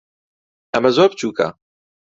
ئەمە 0.73 0.89
زۆر 0.95 1.09
بچووکە. 1.11 1.47